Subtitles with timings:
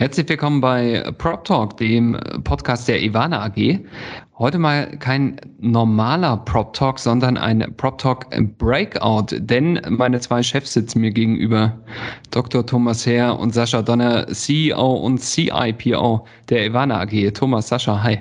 [0.00, 3.80] Herzlich willkommen bei Prop Talk, dem Podcast der Ivana AG.
[4.38, 8.26] Heute mal kein normaler Prop Talk, sondern ein Prop Talk
[8.58, 11.76] Breakout, denn meine zwei Chefs sitzen mir gegenüber.
[12.30, 12.64] Dr.
[12.64, 17.32] Thomas Herr und Sascha Donner, CEO und CIPO der Ivana AG.
[17.34, 18.20] Thomas, Sascha, hi.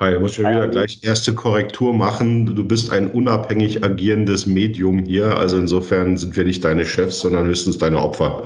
[0.00, 2.56] Hi, du musst schon wieder gleich erste Korrektur machen.
[2.56, 5.36] Du bist ein unabhängig agierendes Medium hier.
[5.36, 8.42] Also insofern sind wir nicht deine Chefs, sondern höchstens deine Opfer.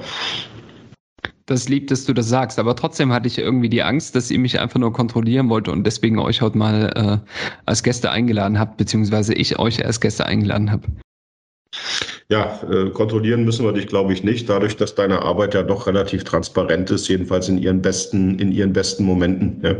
[1.51, 4.39] Das lieb, dass du das sagst, aber trotzdem hatte ich irgendwie die Angst, dass ihr
[4.39, 7.33] mich einfach nur kontrollieren wollt und deswegen euch heute mal äh,
[7.67, 10.87] als Gäste eingeladen habt, beziehungsweise ich euch als Gäste eingeladen habe.
[12.29, 15.89] Ja, äh, kontrollieren müssen wir dich, glaube ich, nicht, dadurch, dass deine Arbeit ja doch
[15.89, 19.61] relativ transparent ist, jedenfalls in ihren besten, in ihren besten Momenten.
[19.65, 19.75] Ja.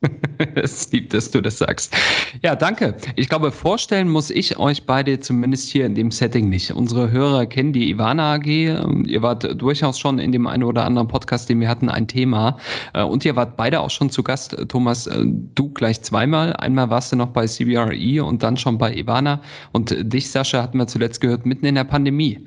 [0.54, 1.94] es liebt, dass du das sagst.
[2.42, 2.96] Ja, danke.
[3.16, 6.70] Ich glaube, vorstellen muss ich euch beide zumindest hier in dem Setting nicht.
[6.70, 8.46] Unsere Hörer kennen die Ivana AG.
[8.46, 12.58] Ihr wart durchaus schon in dem einen oder anderen Podcast, den wir hatten, ein Thema.
[12.94, 14.56] Äh, und ihr wart beide auch schon zu Gast.
[14.68, 16.52] Thomas, äh, du gleich zweimal.
[16.54, 19.40] Einmal warst du noch bei CBRE und dann schon bei Ivana.
[19.72, 22.44] Und dich, Sascha, hatten wir zuletzt gehört, mitten in der Pandemie.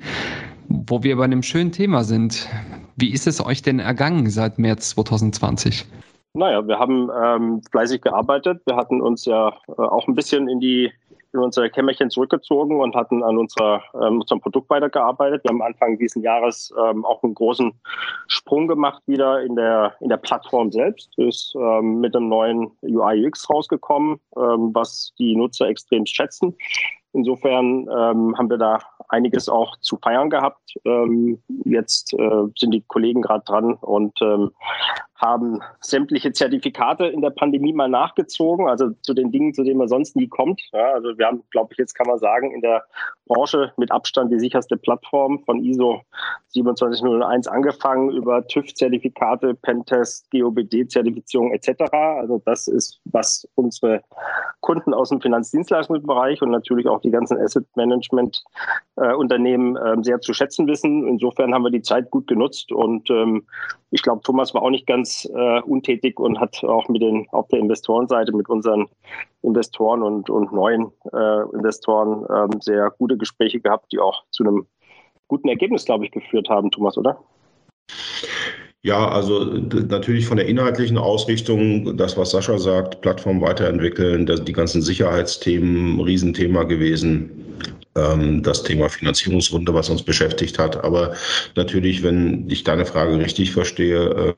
[0.68, 2.48] Wo wir bei einem schönen Thema sind.
[2.96, 5.86] Wie ist es euch denn ergangen seit März 2020?
[6.34, 8.62] Naja, wir haben ähm, fleißig gearbeitet.
[8.64, 10.90] Wir hatten uns ja äh, auch ein bisschen in die
[11.34, 15.42] in unser Kämmerchen zurückgezogen und hatten an unserer, ähm, unserem Produkt weitergearbeitet.
[15.44, 17.72] Wir haben Anfang dieses Jahres ähm, auch einen großen
[18.28, 21.10] Sprung gemacht wieder in der, in der Plattform selbst.
[21.16, 26.54] Ist ähm, mit einem neuen UI UX rausgekommen, ähm, was die Nutzer extrem schätzen.
[27.14, 30.74] Insofern ähm, haben wir da einiges auch zu feiern gehabt.
[30.84, 34.50] Ähm, jetzt äh, sind die Kollegen gerade dran und ähm,
[35.22, 39.86] haben sämtliche Zertifikate in der Pandemie mal nachgezogen, also zu den Dingen, zu denen man
[39.86, 40.60] sonst nie kommt.
[40.72, 42.82] Ja, also wir haben, glaube ich, jetzt kann man sagen, in der
[43.26, 46.02] Branche mit Abstand die sicherste Plattform von ISO
[46.48, 51.82] 27001 angefangen über TÜV-Zertifikate, Pentest, GOBD-Zertifizierung etc.
[51.92, 54.02] Also das ist, was unsere
[54.60, 58.42] Kunden aus dem Finanzdienstleistungsbereich und natürlich auch die ganzen Asset Management
[58.96, 61.06] äh, Unternehmen äh, sehr zu schätzen wissen.
[61.06, 63.46] Insofern haben wir die Zeit gut genutzt und ähm,
[63.92, 67.48] ich glaube, Thomas war auch nicht ganz äh, untätig und hat auch mit den auf
[67.48, 68.86] der Investorenseite mit unseren
[69.42, 74.66] Investoren und, und neuen äh, Investoren ähm, sehr gute Gespräche gehabt, die auch zu einem
[75.28, 77.18] guten Ergebnis, glaube ich, geführt haben, Thomas, oder?
[78.84, 84.52] Ja, also natürlich von der inhaltlichen Ausrichtung, das, was Sascha sagt, Plattform weiterentwickeln, das, die
[84.52, 87.30] ganzen Sicherheitsthemen, Riesenthema gewesen.
[87.94, 90.82] Ähm, das Thema Finanzierungsrunde, was uns beschäftigt hat.
[90.82, 91.14] Aber
[91.56, 94.34] natürlich, wenn ich deine Frage richtig verstehe,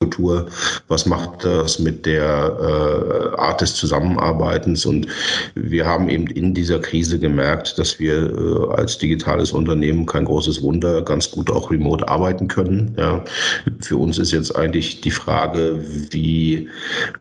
[0.00, 0.46] Kultur,
[0.86, 4.86] was macht das mit der äh, Art des Zusammenarbeitens.
[4.86, 5.08] Und
[5.56, 10.62] wir haben eben in dieser Krise gemerkt, dass wir äh, als digitales Unternehmen kein großes
[10.62, 12.94] Wunder ganz gut auch remote arbeiten können.
[12.96, 13.24] Ja.
[13.80, 16.68] Für uns ist jetzt eigentlich die Frage, wie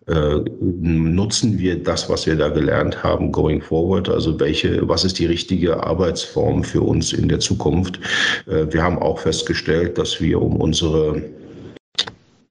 [0.06, 4.08] äh, nutzen wir das, was wir da gelernt haben, going forward?
[4.08, 8.00] Also welche, was ist die richtige Arbeitsform für uns in der Zukunft?
[8.46, 11.24] Äh, wir haben auch festgestellt, dass wir um unsere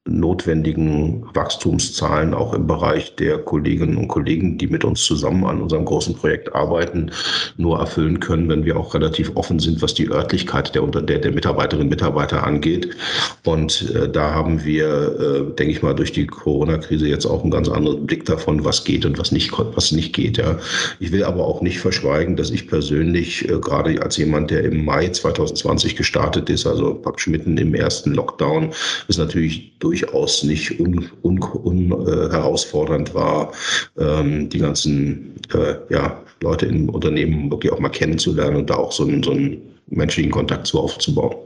[0.07, 5.85] notwendigen Wachstumszahlen auch im Bereich der Kolleginnen und Kollegen, die mit uns zusammen an unserem
[5.85, 7.11] großen Projekt arbeiten,
[7.57, 11.33] nur erfüllen können, wenn wir auch relativ offen sind, was die Örtlichkeit der, der, der
[11.33, 12.97] Mitarbeiterinnen und Mitarbeiter angeht.
[13.45, 17.51] Und äh, da haben wir, äh, denke ich mal, durch die Corona-Krise jetzt auch einen
[17.51, 20.39] ganz anderen Blick davon, was geht und was nicht, was nicht geht.
[20.39, 20.59] Ja.
[21.01, 24.85] Ich will aber auch nicht verschweigen, dass ich persönlich, äh, gerade als jemand, der im
[24.85, 28.73] Mai 2020 gestartet ist, also praktisch mitten im ersten Lockdown,
[29.09, 33.53] ist natürlich durch durchaus nicht un, un, un äh, war,
[33.99, 38.93] ähm, die ganzen äh, ja, Leute im Unternehmen wirklich auch mal kennenzulernen und da auch
[38.93, 41.37] so einen, so einen menschlichen Kontakt zu aufzubauen.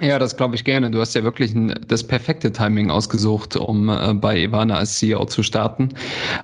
[0.00, 0.90] Ja, das glaube ich gerne.
[0.90, 5.26] Du hast ja wirklich ein, das perfekte Timing ausgesucht, um äh, bei Ivana als CEO
[5.26, 5.90] zu starten.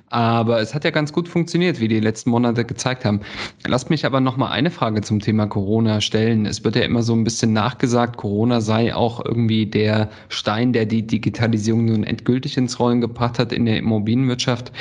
[0.09, 3.21] Aber es hat ja ganz gut funktioniert, wie die letzten Monate gezeigt haben.
[3.65, 6.45] Lass mich aber noch mal eine Frage zum Thema Corona stellen.
[6.45, 10.85] Es wird ja immer so ein bisschen nachgesagt, Corona sei auch irgendwie der Stein, der
[10.85, 14.71] die Digitalisierung nun endgültig ins Rollen gebracht hat in der Immobilienwirtschaft.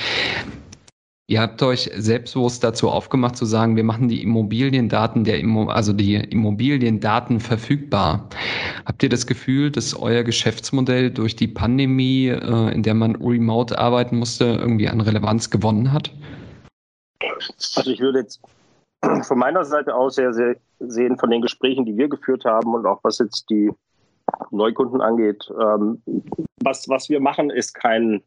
[1.30, 5.92] Ihr habt euch selbstbewusst dazu aufgemacht zu sagen, wir machen die Immobiliendaten der Immo also
[5.92, 8.30] die Immobiliendaten verfügbar.
[8.86, 13.78] Habt ihr das Gefühl, dass euer Geschäftsmodell durch die Pandemie, äh, in der man remote
[13.78, 16.10] arbeiten musste, irgendwie an Relevanz gewonnen hat?
[17.76, 18.40] Also ich würde jetzt
[19.20, 22.86] von meiner Seite aus sehr, sehr sehen von den Gesprächen, die wir geführt haben und
[22.86, 23.70] auch was jetzt die
[24.50, 25.46] Neukunden angeht.
[25.60, 26.00] Ähm,
[26.62, 28.22] was, was wir machen, ist kein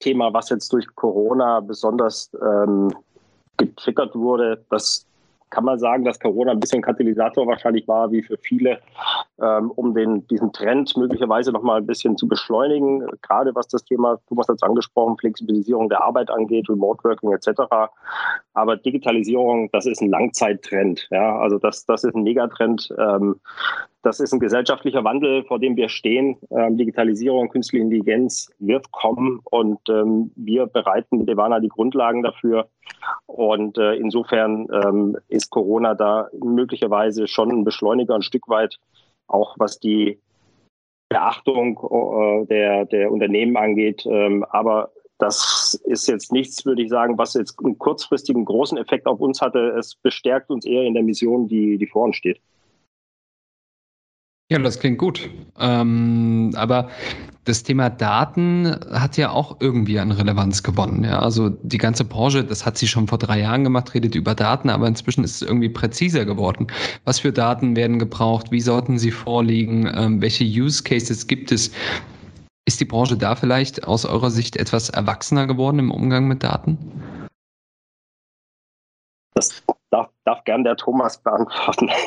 [0.00, 2.92] Thema, was jetzt durch Corona besonders ähm,
[3.56, 4.64] getriggert wurde.
[4.70, 5.06] Das
[5.50, 8.78] kann man sagen, dass Corona ein bisschen Katalysator wahrscheinlich war, wie für viele,
[9.42, 13.04] ähm, um den, diesen Trend möglicherweise noch mal ein bisschen zu beschleunigen.
[13.22, 17.62] Gerade was das Thema, Thomas hat es angesprochen, Flexibilisierung der Arbeit angeht, Remote Working etc.
[18.54, 21.08] Aber Digitalisierung, das ist ein Langzeittrend.
[21.10, 22.88] Ja, also das, das ist ein Megatrend.
[22.96, 23.40] Ähm,
[24.02, 26.36] das ist ein gesellschaftlicher Wandel, vor dem wir stehen.
[26.50, 32.68] Ähm, Digitalisierung, künstliche Intelligenz wird kommen und ähm, wir bereiten mit Ivana die Grundlagen dafür.
[33.26, 38.78] Und äh, insofern ähm, ist Corona da möglicherweise schon ein Beschleuniger ein Stück weit,
[39.26, 40.18] auch was die
[41.10, 44.06] Beachtung äh, der, der Unternehmen angeht.
[44.06, 49.06] Ähm, aber das ist jetzt nichts, würde ich sagen, was jetzt einen kurzfristigen großen Effekt
[49.06, 49.74] auf uns hatte.
[49.78, 52.40] Es bestärkt uns eher in der Mission, die, die vor uns steht.
[54.50, 55.30] Ja, das klingt gut.
[55.60, 56.88] Ähm, aber
[57.44, 61.04] das Thema Daten hat ja auch irgendwie an Relevanz gewonnen.
[61.04, 61.20] Ja?
[61.20, 64.68] Also die ganze Branche, das hat sie schon vor drei Jahren gemacht, redet über Daten,
[64.68, 66.66] aber inzwischen ist es irgendwie präziser geworden.
[67.04, 68.50] Was für Daten werden gebraucht?
[68.50, 69.88] Wie sollten sie vorliegen?
[69.94, 71.70] Ähm, welche Use Cases gibt es?
[72.66, 76.76] Ist die Branche da vielleicht aus eurer Sicht etwas erwachsener geworden im Umgang mit Daten?
[79.34, 79.62] Das
[80.30, 81.90] darf, darf gern der Thomas beantworten.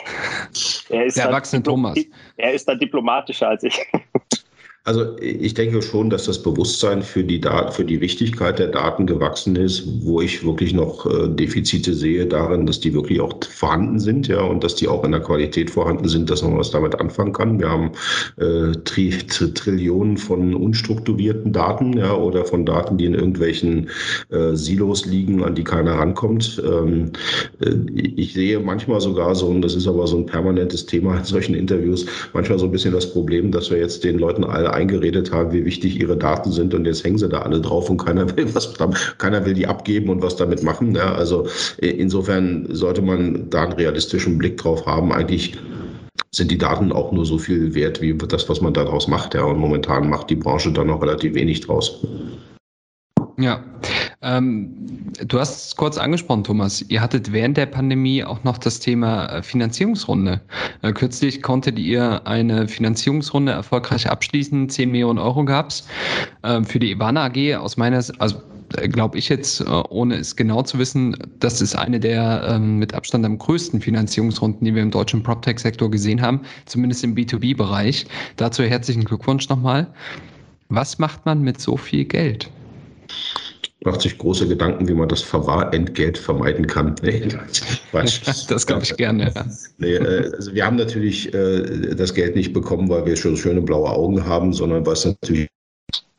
[0.90, 1.98] Er ist der erwachsene Thomas.
[2.38, 3.80] Er ist da diplomatischer als ich.
[4.86, 9.08] Also ich denke schon, dass das Bewusstsein für die, Dat für die Wichtigkeit der Daten
[9.08, 13.98] gewachsen ist, wo ich wirklich noch äh, Defizite sehe darin, dass die wirklich auch vorhanden
[14.02, 17.00] sind, ja, und dass die auch in der Qualität vorhanden sind, dass man was damit
[17.00, 17.60] anfangen kann.
[17.62, 17.92] Wir haben
[18.36, 23.90] äh, Tri Trillionen von unstrukturierten Daten, ja, oder von Daten, die in irgendwelchen
[24.32, 26.62] äh, Silos liegen, an die keiner rankommt.
[26.62, 27.14] Ähm,
[27.62, 31.24] äh, ich sehe manchmal sogar so, und das ist aber so ein permanentes Thema in
[31.24, 35.32] solchen Interviews, manchmal so ein bisschen das Problem, dass wir jetzt den Leuten alle eingeredet
[35.32, 38.36] haben, wie wichtig ihre Daten sind und jetzt hängen sie da alle drauf und keiner
[38.36, 38.74] will was,
[39.18, 40.96] keiner will die abgeben und was damit machen.
[40.96, 41.48] Ja, also
[41.78, 45.12] insofern sollte man da einen realistischen Blick drauf haben.
[45.12, 45.58] Eigentlich
[46.32, 49.36] sind die Daten auch nur so viel wert wie das, was man daraus macht.
[49.36, 52.06] Ja, und momentan macht die Branche da noch relativ wenig draus.
[53.38, 53.64] Ja,
[54.24, 54.70] ähm,
[55.26, 56.82] du hast es kurz angesprochen, Thomas.
[56.88, 60.42] Ihr hattet während der Pandemie auch noch das Thema äh, Finanzierungsrunde.
[60.82, 64.70] Äh, kürzlich konntet ihr eine Finanzierungsrunde erfolgreich abschließen.
[64.70, 65.86] 10 Millionen Euro gab es
[66.44, 67.56] äh, für die Ivana AG.
[67.56, 68.42] Aus meiner, also
[68.78, 72.80] äh, glaube ich jetzt, äh, ohne es genau zu wissen, das ist eine der ähm,
[72.80, 78.06] mit Abstand am größten Finanzierungsrunden, die wir im deutschen PropTech-Sektor gesehen haben, zumindest im B2B-Bereich.
[78.38, 79.88] Dazu herzlichen Glückwunsch nochmal.
[80.70, 82.50] Was macht man mit so viel Geld?
[83.86, 86.96] Macht sich große Gedanken, wie man das Verwahrentgelt vermeiden kann.
[87.02, 87.28] Nee,
[87.92, 89.32] das glaube ich gerne.
[89.36, 89.46] Ja.
[89.78, 93.62] Nee, äh, also wir haben natürlich äh, das Geld nicht bekommen, weil wir schon schöne
[93.62, 95.48] blaue Augen haben, sondern weil es natürlich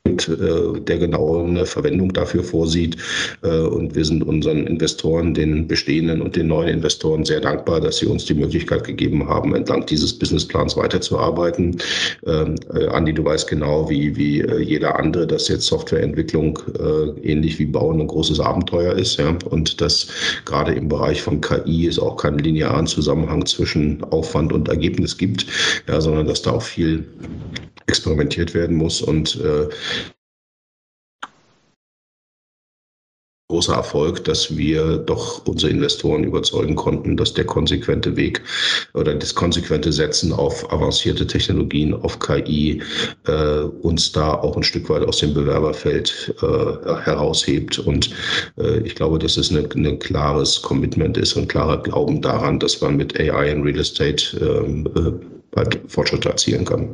[0.07, 2.99] äh, der genaue Verwendung dafür vorsieht.
[3.43, 7.97] Äh, und wir sind unseren Investoren, den bestehenden und den neuen Investoren sehr dankbar, dass
[7.97, 11.79] sie uns die Möglichkeit gegeben haben, entlang dieses Businessplans weiterzuarbeiten.
[12.27, 16.59] Ähm, äh, Andi, du weißt genau, wie, wie jeder andere, dass jetzt Softwareentwicklung
[17.23, 19.19] ähnlich wie Bauen ein großes Abenteuer ist.
[19.19, 19.37] Ja?
[19.49, 20.09] Und dass
[20.45, 25.47] gerade im Bereich von KI es auch keinen linearen Zusammenhang zwischen Aufwand und Ergebnis gibt,
[25.89, 27.05] ja, sondern dass da auch viel
[27.87, 29.69] experimentiert werden muss und äh,
[33.49, 38.41] großer Erfolg, dass wir doch unsere Investoren überzeugen konnten, dass der konsequente Weg
[38.95, 42.81] oder das konsequente Setzen auf avancierte Technologien, auf KI
[43.27, 47.79] äh, uns da auch ein Stück weit aus dem Bewerberfeld äh, heraushebt.
[47.81, 48.11] Und
[48.57, 52.97] äh, ich glaube, dass es ein klares Commitment ist und klarer Glauben daran, dass man
[52.97, 56.89] mit AI in Real Estate ähm, äh, Fortschritte erzielen kann.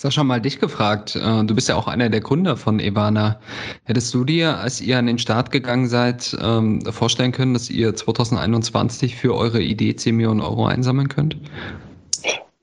[0.00, 1.16] Sascha, mal dich gefragt.
[1.16, 3.40] Äh, du bist ja auch einer der Gründer von Evana.
[3.82, 7.92] Hättest du dir, als ihr an den Start gegangen seid, ähm, vorstellen können, dass ihr
[7.96, 11.36] 2021 für eure Idee 10 Millionen Euro einsammeln könnt?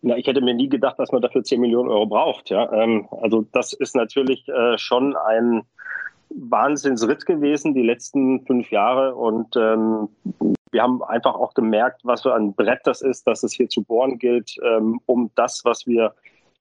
[0.01, 2.49] Na, ich hätte mir nie gedacht, dass man dafür 10 Millionen Euro braucht.
[2.51, 2.71] Ja?
[2.71, 5.63] Ähm, also das ist natürlich äh, schon ein
[6.29, 9.13] Wahnsinnsritt gewesen, die letzten fünf Jahre.
[9.13, 10.07] Und ähm,
[10.71, 13.83] wir haben einfach auch gemerkt, was für ein Brett das ist, dass es hier zu
[13.83, 14.57] bohren gilt,
[15.05, 16.13] um das, was wir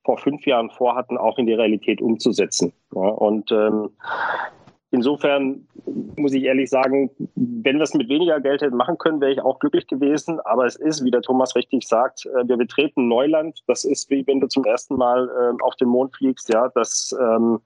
[0.04, 2.73] vor fünf Jahren vorhatten, auch in die Realität umzusetzen.
[2.94, 3.90] Ja, und ähm,
[4.90, 5.66] insofern
[6.16, 9.40] muss ich ehrlich sagen, wenn wir es mit weniger Geld hätten machen können, wäre ich
[9.40, 10.40] auch glücklich gewesen.
[10.40, 13.62] Aber es ist, wie der Thomas richtig sagt, äh, wir betreten Neuland.
[13.66, 16.52] Das ist wie wenn du zum ersten Mal äh, auf den Mond fliegst.
[16.52, 17.61] Ja, das ähm,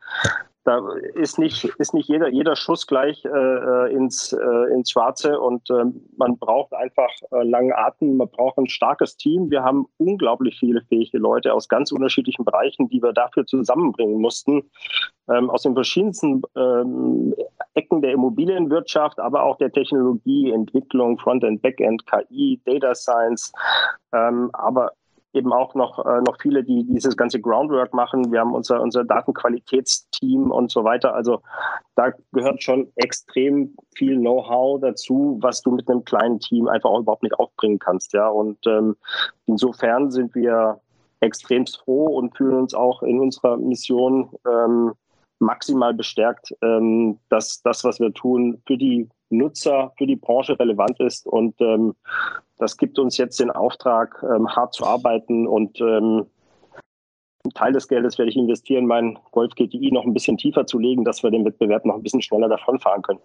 [0.64, 0.82] da
[1.14, 5.40] ist nicht, ist nicht jeder, jeder Schuss gleich äh, äh, ins, äh, ins Schwarze.
[5.40, 5.84] Und äh,
[6.16, 9.50] man braucht einfach äh, langen Atem, man braucht ein starkes Team.
[9.50, 14.70] Wir haben unglaublich viele fähige Leute aus ganz unterschiedlichen Bereichen, die wir dafür zusammenbringen mussten,
[15.30, 17.34] ähm, aus den verschiedensten ähm,
[17.74, 23.52] Ecken der Immobilienwirtschaft, aber auch der Technologie, Entwicklung, Frontend, Backend, KI, Data Science,
[24.12, 24.92] ähm, aber
[25.38, 28.30] eben auch noch, äh, noch viele, die dieses ganze Groundwork machen.
[28.32, 31.14] Wir haben unser, unser Datenqualitätsteam und so weiter.
[31.14, 31.40] Also
[31.94, 37.00] da gehört schon extrem viel Know-how dazu, was du mit einem kleinen Team einfach auch
[37.00, 38.12] überhaupt nicht aufbringen kannst.
[38.12, 38.96] Ja, und ähm,
[39.46, 40.80] insofern sind wir
[41.20, 44.92] extrem froh und fühlen uns auch in unserer Mission ähm,
[45.38, 50.98] maximal bestärkt, ähm, dass das, was wir tun, für die Nutzer, für die Branche relevant
[51.00, 51.26] ist.
[51.26, 51.94] Und ähm,
[52.58, 56.26] das gibt uns jetzt den Auftrag, ähm, hart zu arbeiten und ähm,
[57.44, 60.78] einen Teil des Geldes werde ich investieren, mein Golf GTI noch ein bisschen tiefer zu
[60.78, 63.20] legen, dass wir den Wettbewerb noch ein bisschen schneller davonfahren können.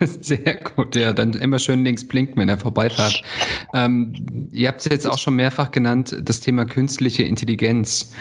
[0.00, 3.22] Sehr gut, ja, dann immer schön links blinken, wenn er vorbeifährt.
[3.74, 8.14] Ähm, ihr habt es jetzt auch schon mehrfach genannt, das Thema künstliche Intelligenz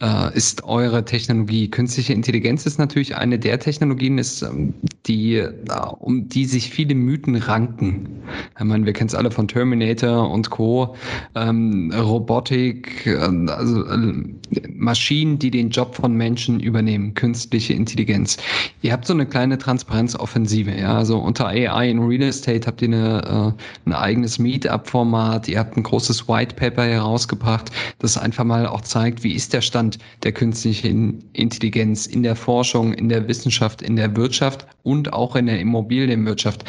[0.00, 1.70] äh, ist eure Technologie.
[1.70, 4.74] Künstliche Intelligenz ist natürlich eine der Technologien, ist, ähm,
[5.06, 5.52] die, äh,
[5.98, 8.22] um die sich viele Mythen ranken.
[8.58, 10.96] Ich meine, wir kennen es alle von Terminator und Co.
[11.34, 13.16] Ähm, Robotik, äh,
[13.50, 14.24] also äh,
[14.68, 18.36] Maschinen, die den Job von Menschen übernehmen, künstliche Intelligenz.
[18.82, 20.96] Ihr habt so eine kleine Transparenzoffensive, ja.
[20.96, 25.76] Also unter AI in Real Estate habt ihr eine, äh, ein eigenes Meetup-Format, ihr habt
[25.76, 30.32] ein großes White Paper herausgebracht, das einfach mal auch zeigt, wie ist der Stand der
[30.32, 35.60] künstlichen Intelligenz in der Forschung, in der Wissenschaft, in der Wirtschaft und auch in der
[35.60, 36.64] Immobilienwirtschaft.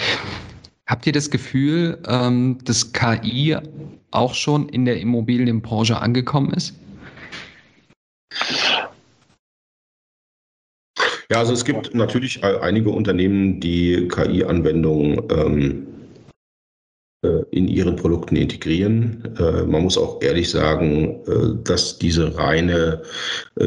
[0.88, 3.58] Habt ihr das Gefühl, ähm, dass KI
[4.12, 6.74] auch schon in der Immobilienbranche angekommen ist?
[11.30, 15.88] Ja, also es gibt natürlich einige Unternehmen, die KI-Anwendungen ähm,
[17.24, 19.36] äh, in ihren Produkten integrieren.
[19.40, 23.02] Äh, man muss auch ehrlich sagen, äh, dass diese reine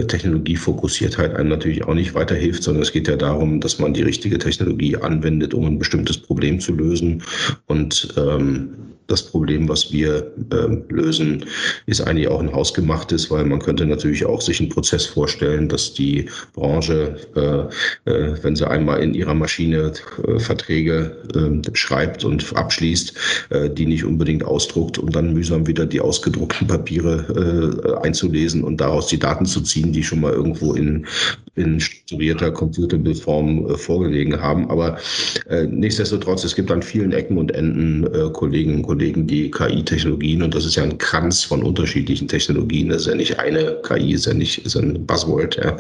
[0.06, 4.38] Technologiefokussiertheit einem natürlich auch nicht weiterhilft, sondern es geht ja darum, dass man die richtige
[4.38, 7.24] Technologie anwendet, um ein bestimmtes Problem zu lösen.
[7.66, 11.44] Und ähm, das Problem, was wir äh, lösen,
[11.86, 15.94] ist eigentlich auch ein hausgemachtes, weil man könnte natürlich auch sich einen Prozess vorstellen, dass
[15.94, 19.92] die Branche, äh, äh, wenn sie einmal in ihrer Maschine
[20.26, 23.14] äh, Verträge ähm, schreibt und abschließt,
[23.50, 28.80] äh, die nicht unbedingt ausdruckt und dann mühsam wieder die ausgedruckten Papiere äh, einzulesen und
[28.80, 31.06] daraus die Daten zu ziehen, die schon mal irgendwo in,
[31.56, 34.70] in strukturierter Computerbildform vorgelegen haben.
[34.70, 34.98] Aber
[35.68, 40.64] nichtsdestotrotz, es gibt an vielen Ecken und Enden Kolleginnen und Kollegen, die KI-Technologien, und das
[40.64, 44.34] ist ja ein Kranz von unterschiedlichen Technologien, das ist ja nicht eine KI, ist ja
[44.34, 45.76] nicht ist ein Buzzword, ja,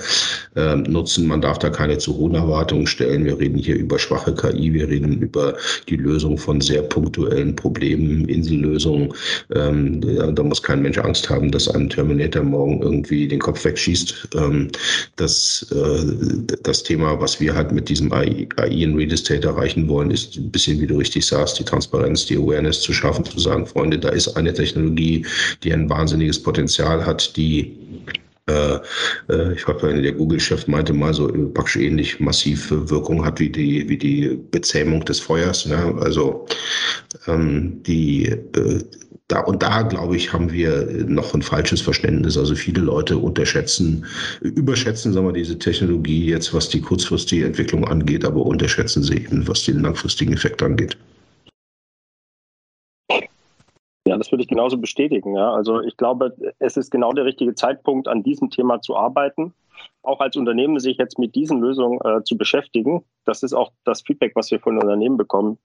[0.56, 1.26] äh, nutzen.
[1.26, 3.24] Man darf da keine zu hohen Erwartungen stellen.
[3.24, 5.56] Wir reden hier über schwache KI, wir reden über
[5.88, 9.12] die Lösung von sehr punktuellen Problemen, Insellösungen.
[9.54, 13.64] Ähm, da, da, muss kein Mensch Angst haben, dass ein Terminator morgen irgendwie den Kopf
[13.64, 14.28] wegschießt.
[14.36, 14.68] Ähm,
[15.16, 20.10] das, äh, das Thema, was wir halt mit diesem AI, in Real Estate erreichen wollen,
[20.10, 23.66] ist ein bisschen, wie du richtig sagst, die Transparenz, die Awareness zu schaffen zu sagen,
[23.66, 25.26] Freunde, da ist eine Technologie,
[25.62, 27.76] die ein wahnsinniges Potenzial hat, die
[29.54, 33.88] ich glaube, der Google-Chef meinte mal so äh, praktisch ähnlich massive Wirkung hat wie die,
[33.88, 35.66] wie die Bezähmung des Feuers.
[35.66, 35.94] Ne?
[36.00, 36.46] Also
[37.26, 38.84] ähm, die äh,
[39.30, 42.36] da und da, glaube ich, haben wir noch ein falsches Verständnis.
[42.36, 44.04] Also viele Leute unterschätzen,
[44.40, 49.46] überschätzen, sagen wir, diese Technologie jetzt, was die kurzfristige Entwicklung angeht, aber unterschätzen sie eben,
[49.46, 50.96] was den langfristigen Effekt angeht.
[54.10, 55.36] Ja, das würde ich genauso bestätigen.
[55.36, 55.52] Ja.
[55.52, 59.54] Also ich glaube, es ist genau der richtige Zeitpunkt, an diesem Thema zu arbeiten.
[60.02, 63.04] Auch als Unternehmen sich jetzt mit diesen Lösungen äh, zu beschäftigen.
[63.24, 65.58] Das ist auch das Feedback, was wir von Unternehmen bekommen,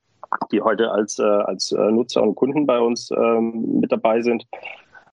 [0.52, 4.46] die heute als, äh, als äh, Nutzer und Kunden bei uns ähm, mit dabei sind.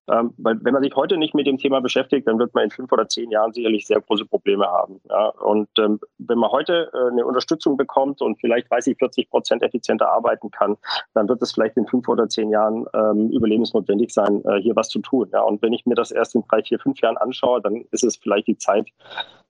[0.09, 2.71] Ähm, weil wenn man sich heute nicht mit dem Thema beschäftigt, dann wird man in
[2.71, 4.99] fünf oder zehn Jahren sicherlich sehr große Probleme haben.
[5.09, 5.29] Ja?
[5.29, 10.09] Und ähm, wenn man heute äh, eine Unterstützung bekommt und vielleicht 30, 40 Prozent effizienter
[10.09, 10.77] arbeiten kann,
[11.13, 14.89] dann wird es vielleicht in fünf oder zehn Jahren ähm, überlebensnotwendig sein, äh, hier was
[14.89, 15.29] zu tun.
[15.31, 15.41] Ja?
[15.41, 18.17] Und wenn ich mir das erst in drei, vier, fünf Jahren anschaue, dann ist es
[18.17, 18.87] vielleicht die Zeit,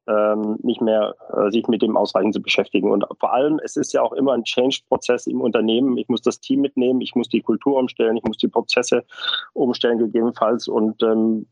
[0.07, 2.91] ähm, nicht mehr äh, sich mit dem ausreichend zu beschäftigen.
[2.91, 5.97] Und vor allem, es ist ja auch immer ein Change-Prozess im Unternehmen.
[5.97, 9.03] Ich muss das Team mitnehmen, ich muss die Kultur umstellen, ich muss die Prozesse
[9.53, 10.67] umstellen gegebenenfalls.
[10.67, 11.47] Und ähm,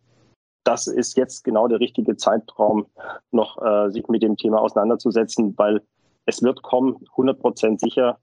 [0.63, 2.85] das ist jetzt genau der richtige Zeitraum,
[3.31, 5.81] noch äh, sich mit dem Thema auseinanderzusetzen, weil
[6.25, 8.19] es wird kommen, 100 Prozent sicher.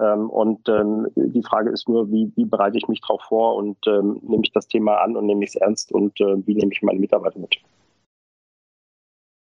[0.00, 3.76] Ähm, und ähm, die Frage ist nur, wie, wie bereite ich mich darauf vor und
[3.86, 6.72] ähm, nehme ich das Thema an und nehme ich es ernst und äh, wie nehme
[6.72, 7.58] ich meine Mitarbeiter mit?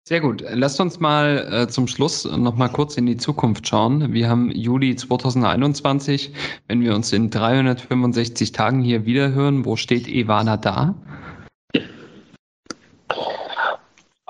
[0.08, 0.42] Sehr gut.
[0.48, 4.12] Lasst uns mal äh, zum Schluss noch mal kurz in die Zukunft schauen.
[4.12, 6.32] Wir haben Juli 2021.
[6.66, 10.94] Wenn wir uns in 365 Tagen hier wiederhören, wo steht Ivana da?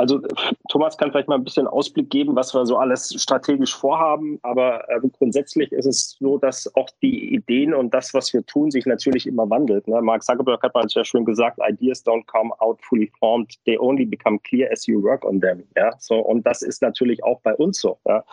[0.01, 0.23] Also
[0.71, 4.39] Thomas kann vielleicht mal ein bisschen Ausblick geben, was wir so alles strategisch vorhaben.
[4.41, 8.71] Aber äh, grundsätzlich ist es so, dass auch die Ideen und das, was wir tun,
[8.71, 9.87] sich natürlich immer wandelt.
[9.87, 10.01] Ne?
[10.01, 14.07] Mark Zuckerberg hat mal sehr schön gesagt, Ideas don't come out fully formed, they only
[14.07, 15.63] become clear as you work on them.
[15.77, 15.93] Ja?
[15.99, 17.99] So, und das ist natürlich auch bei uns so.
[18.09, 18.25] Ja?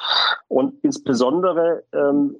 [0.47, 2.37] Und insbesondere ähm,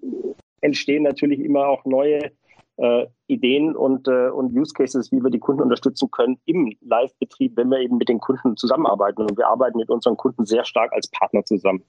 [0.62, 2.32] entstehen natürlich immer auch neue
[2.78, 7.58] äh, Ideen und, äh, und Use Cases, wie wir die Kunden unterstützen können im Live-Betrieb,
[7.58, 9.22] wenn wir eben mit den Kunden zusammenarbeiten.
[9.22, 11.84] Und wir arbeiten mit unseren Kunden sehr stark als Partner zusammen.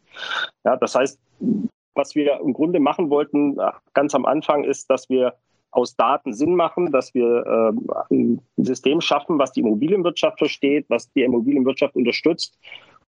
[0.64, 1.18] Ja, das heißt,
[1.94, 3.58] was wir im Grunde machen wollten,
[3.92, 5.34] ganz am Anfang, ist, dass wir
[5.70, 7.44] aus Daten Sinn machen, dass wir
[8.10, 12.58] äh, ein System schaffen, was die Immobilienwirtschaft versteht, was die Immobilienwirtschaft unterstützt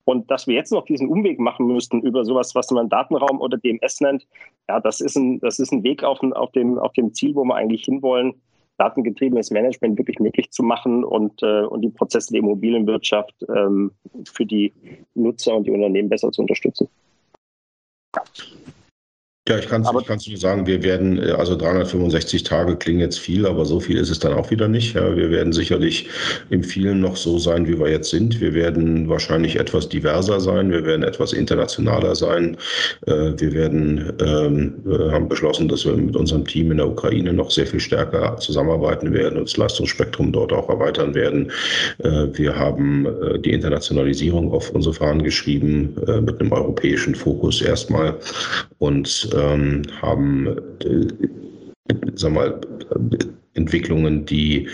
[0.06, 3.58] und dass wir jetzt noch diesen Umweg machen müssten über sowas, was man Datenraum oder
[3.58, 4.27] DMS nennt,
[4.68, 7.44] ja, das ist ein, das ist ein Weg auf, auf, dem, auf dem Ziel, wo
[7.44, 8.34] wir eigentlich hinwollen,
[8.77, 13.91] datengetriebenes Management wirklich möglich zu machen und, äh, und die Prozesse der Immobilienwirtschaft ähm,
[14.34, 14.74] für die
[15.15, 16.88] Nutzer und die Unternehmen besser zu unterstützen.
[19.50, 23.48] Ja, ich kann es nur sagen, wir werden, äh, also 365 Tage klingen jetzt viel,
[23.48, 24.94] aber so viel ist es dann auch wieder nicht.
[24.94, 26.08] Ja, wir werden sicherlich
[26.51, 28.39] im vielen noch so sein, wie wir jetzt sind.
[28.39, 32.58] Wir werden wahrscheinlich etwas diverser sein, wir werden etwas internationaler sein.
[33.08, 34.75] Äh, wir werden, ähm,
[35.12, 39.13] haben beschlossen, dass wir mit unserem Team in der Ukraine noch sehr viel stärker zusammenarbeiten
[39.13, 41.51] werden und das Leistungsspektrum dort auch erweitern werden.
[42.03, 43.08] Äh, wir haben
[43.44, 48.15] die Internationalisierung auf unsere Fahnen geschrieben, mit einem europäischen Fokus erstmal
[48.77, 50.48] und ähm, haben,
[50.84, 51.08] äh,
[52.15, 52.60] sag mal,
[53.53, 54.69] Entwicklungen, die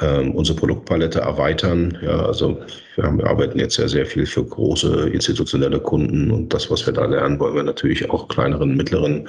[0.00, 1.96] ähm, unsere Produktpalette erweitern.
[2.02, 2.60] Ja, also
[2.96, 7.04] wir, arbeiten jetzt ja sehr viel für große institutionelle Kunden und das, was wir da
[7.04, 9.28] lernen, wollen wir natürlich auch kleineren, mittleren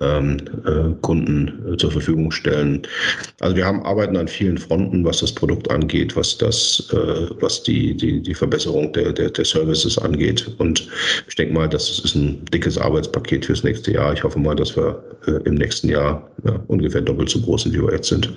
[0.00, 2.82] ähm, äh, Kunden äh, zur Verfügung stellen.
[3.40, 7.62] Also wir haben arbeiten an vielen Fronten, was das Produkt angeht, was das, äh, was
[7.62, 10.50] die, die, die Verbesserung der, der, der Services angeht.
[10.58, 10.88] Und
[11.28, 14.12] ich denke mal, das ist ein dickes Arbeitspaket fürs nächste Jahr.
[14.12, 17.74] Ich hoffe mal, dass wir äh, im nächsten Jahr ja, ungefähr doppelt so groß sind,
[17.74, 18.32] wie wir jetzt sind.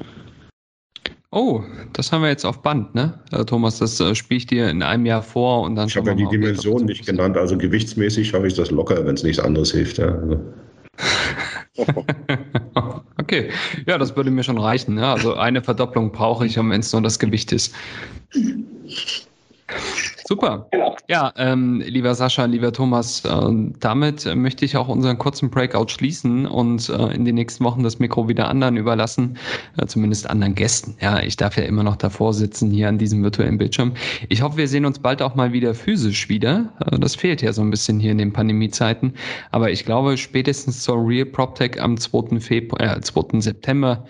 [1.32, 1.62] Oh,
[1.94, 3.20] das haben wir jetzt auf Band, ne?
[3.32, 5.88] Äh, Thomas, das äh, spiele ich dir in einem Jahr vor und dann.
[5.88, 9.22] Ich habe ja die Dimension nicht genannt, also gewichtsmäßig schaffe ich das locker, wenn es
[9.22, 10.00] nichts anderes hilft.
[10.00, 10.16] Ja.
[10.16, 10.42] Also.
[13.20, 13.52] okay,
[13.86, 14.98] ja, das würde mir schon reichen.
[14.98, 15.14] Ja?
[15.14, 17.76] Also eine Verdopplung brauche ich, wenn es nur das Gewicht ist.
[20.30, 20.68] Super.
[20.72, 20.96] Genau.
[21.08, 23.30] Ja, ähm, lieber Sascha, lieber Thomas, äh,
[23.80, 27.98] damit möchte ich auch unseren kurzen Breakout schließen und äh, in den nächsten Wochen das
[27.98, 29.40] Mikro wieder anderen überlassen,
[29.78, 30.96] äh, zumindest anderen Gästen.
[31.02, 33.94] Ja, ich darf ja immer noch davor sitzen hier an diesem virtuellen Bildschirm.
[34.28, 36.74] Ich hoffe, wir sehen uns bald auch mal wieder physisch wieder.
[36.86, 39.16] Äh, das fehlt ja so ein bisschen hier in den Pandemiezeiten.
[39.50, 42.40] Aber ich glaube, spätestens zur Real PropTech am 2.
[42.40, 43.42] Februar, äh, 2.
[43.42, 44.06] September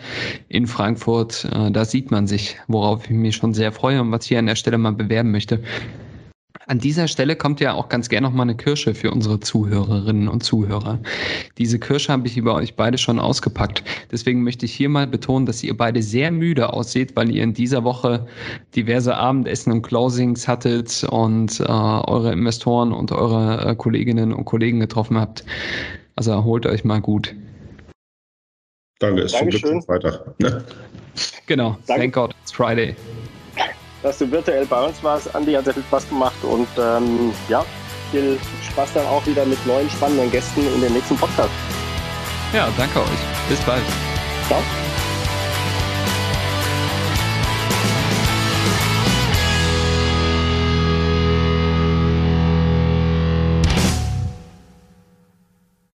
[0.50, 4.24] in Frankfurt, äh, da sieht man sich, worauf ich mich schon sehr freue und was
[4.24, 5.49] ich hier an der Stelle mal bewerben möchte.
[6.70, 10.28] An dieser Stelle kommt ja auch ganz gerne noch mal eine Kirsche für unsere Zuhörerinnen
[10.28, 11.00] und Zuhörer.
[11.58, 13.84] Diese Kirsche habe ich über euch beide schon ausgepackt.
[14.12, 17.56] Deswegen möchte ich hier mal betonen, dass ihr beide sehr müde aussieht, weil ihr in
[17.56, 18.28] dieser Woche
[18.76, 24.80] diverse Abendessen und Closings hattet und äh, eure Investoren und eure äh, Kolleginnen und Kollegen
[24.80, 25.44] getroffen habt.
[26.16, 27.34] Also erholt euch mal gut.
[29.00, 29.70] Danke, ist Dankeschön.
[29.70, 30.40] zum Freitag.
[30.40, 30.64] Ne?
[31.48, 32.02] Genau, Danke.
[32.02, 32.96] thank God, it's Friday
[34.04, 35.34] dass du virtuell bei uns warst.
[35.36, 37.66] Andi hat sehr viel Spaß gemacht und ähm, ja,
[38.12, 38.40] viel
[38.72, 41.52] Spaß dann auch wieder mit neuen spannenden Gästen in den nächsten Podcast.
[42.54, 43.50] Ja, danke euch.
[43.50, 43.84] Bis bald.
[44.48, 44.89] Ciao.